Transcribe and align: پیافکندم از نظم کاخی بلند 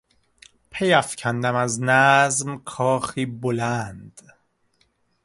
پیافکندم 0.69 1.55
از 1.55 1.81
نظم 1.83 2.57
کاخی 2.57 3.25
بلند 3.25 4.21